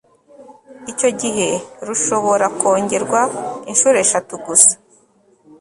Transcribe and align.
icyo 0.91 1.09
gihe 1.21 1.49
rushobora 1.87 2.45
kwongerwa 2.57 3.21
inshuro 3.71 3.95
eshatu 4.05 4.33
gusa 4.45 4.73